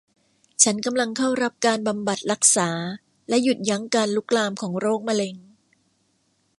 [0.63, 2.69] ฉันกำลังเข้ารับการบำบัดรักษา
[3.29, 5.35] และหยุดยั้งการลุกลามของโรคมะเร็ง